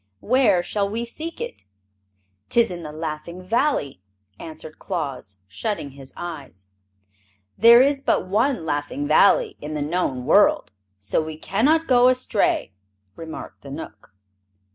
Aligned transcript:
Where 0.21 0.63
shall 0.63 0.89
we 0.89 1.05
seek 1.05 1.39
it?" 1.39 1.65
"'Tis 2.49 2.71
in 2.71 2.81
the 2.81 2.91
Laughing 2.91 3.43
Valley," 3.43 4.01
answered 4.39 4.79
Claus, 4.79 5.41
shutting 5.47 5.91
his 5.91 6.11
eyes. 6.17 6.65
"There 7.55 7.83
is 7.83 8.01
but 8.01 8.25
one 8.25 8.65
Laughing 8.65 9.07
Valley 9.07 9.57
in 9.61 9.75
the 9.75 9.81
known 9.83 10.25
world, 10.25 10.71
so 10.97 11.21
we 11.21 11.37
can 11.37 11.65
not 11.65 11.85
go 11.85 12.07
astray," 12.07 12.73
remarked 13.15 13.61
the 13.61 13.69
Knook. 13.69 14.15